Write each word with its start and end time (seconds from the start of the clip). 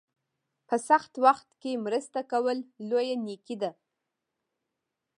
په 0.67 0.75
سخت 0.89 1.13
وخت 1.25 1.49
کې 1.61 1.81
مرسته 1.85 2.19
کول 2.31 2.57
لویه 2.89 3.15
نیکي 3.25 3.55
ده. 3.61 3.71